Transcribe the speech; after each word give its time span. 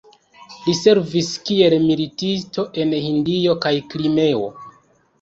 Li 0.53 0.73
servis 0.77 1.29
kiel 1.51 1.77
militisto 1.85 2.67
en 2.87 2.99
Hindio 3.07 3.57
kaj 3.67 3.77
Krimeo. 3.95 4.47